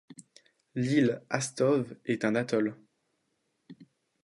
L'île 0.73 1.21
Astove 1.29 1.95
est 2.05 2.25
un 2.25 2.33
atoll. 2.33 2.75